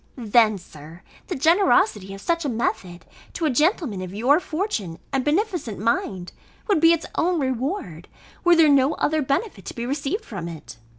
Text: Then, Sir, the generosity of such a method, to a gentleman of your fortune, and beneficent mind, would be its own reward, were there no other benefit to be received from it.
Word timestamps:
Then, 0.17 0.57
Sir, 0.57 1.03
the 1.27 1.35
generosity 1.35 2.11
of 2.15 2.21
such 2.21 2.43
a 2.43 2.49
method, 2.49 3.05
to 3.33 3.45
a 3.45 3.51
gentleman 3.51 4.01
of 4.01 4.15
your 4.15 4.39
fortune, 4.39 4.97
and 5.13 5.23
beneficent 5.23 5.77
mind, 5.77 6.31
would 6.67 6.81
be 6.81 6.91
its 6.91 7.05
own 7.13 7.39
reward, 7.39 8.07
were 8.43 8.55
there 8.55 8.67
no 8.67 8.95
other 8.95 9.21
benefit 9.21 9.63
to 9.65 9.75
be 9.75 9.85
received 9.85 10.25
from 10.25 10.47
it. 10.47 10.77